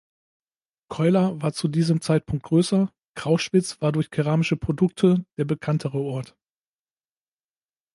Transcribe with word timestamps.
Keula 0.89 1.39
war 1.43 1.53
zu 1.53 1.67
diesem 1.67 2.01
Zeitpunkt 2.01 2.45
größer, 2.47 2.91
Krauschwitz 3.13 3.81
war 3.83 3.91
durch 3.91 4.09
keramische 4.09 4.57
Produkte 4.57 5.27
der 5.37 5.45
bekanntere 5.45 5.99
Ort. 5.99 6.35